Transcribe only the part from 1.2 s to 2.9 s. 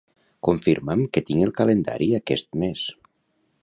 tinc al calendari aquest mes.